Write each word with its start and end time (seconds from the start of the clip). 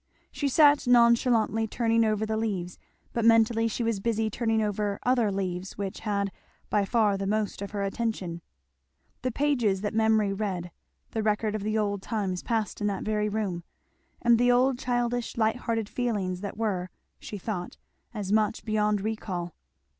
She 0.31 0.47
sat 0.47 0.87
nonchalantly 0.87 1.67
turning 1.67 2.03
over 2.03 2.25
the 2.25 2.35
leaves; 2.35 2.79
but 3.13 3.23
mentally 3.23 3.67
she 3.67 3.83
was 3.83 3.99
busy 3.99 4.31
turning 4.31 4.59
over 4.63 4.97
other 5.03 5.31
leaves 5.31 5.77
which 5.77 5.99
had 5.99 6.31
by 6.71 6.85
far 6.85 7.17
the 7.19 7.27
most 7.27 7.61
of 7.61 7.69
her 7.69 7.83
attention. 7.83 8.41
The 9.21 9.31
pages 9.31 9.81
that 9.81 9.93
memory 9.93 10.33
read 10.33 10.71
the 11.11 11.21
record 11.21 11.53
of 11.53 11.61
the 11.61 11.77
old 11.77 12.01
times 12.01 12.41
passed 12.41 12.81
in 12.81 12.87
that 12.87 13.03
very 13.03 13.29
room, 13.29 13.63
and 14.23 14.39
the 14.39 14.51
old 14.51 14.79
childish 14.79 15.37
light 15.37 15.57
hearted 15.57 15.87
feelings 15.87 16.41
that 16.41 16.57
were, 16.57 16.89
she 17.19 17.37
thought, 17.37 17.77
as 18.11 18.31
much 18.31 18.65
beyond 18.65 19.01
recall. 19.01 19.53